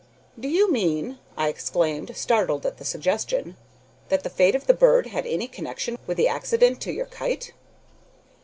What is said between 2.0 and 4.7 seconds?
startled at the suggestion, "that the fate of